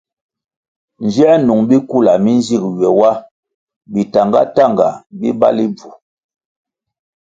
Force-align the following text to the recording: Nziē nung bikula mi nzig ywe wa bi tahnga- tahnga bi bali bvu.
Nziē 1.05 1.31
nung 1.45 1.63
bikula 1.69 2.13
mi 2.23 2.31
nzig 2.39 2.63
ywe 2.75 2.89
wa 2.99 3.11
bi 3.91 4.01
tahnga- 4.13 4.47
tahnga 4.55 4.87
bi 5.19 5.29
bali 5.39 5.65
bvu. 5.75 5.89